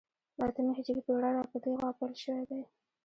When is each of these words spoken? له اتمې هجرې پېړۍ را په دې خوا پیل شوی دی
له 0.37 0.43
اتمې 0.49 0.71
هجرې 0.77 1.01
پېړۍ 1.05 1.31
را 1.35 1.43
په 1.51 1.57
دې 1.63 1.71
خوا 1.79 1.89
پیل 1.99 2.13
شوی 2.23 2.43
دی 2.49 2.61